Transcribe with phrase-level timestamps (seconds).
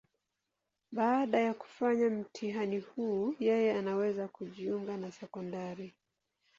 [0.91, 5.93] Baada ya kufanya mtihani huu, yeye anaweza kujiunga na sekondari.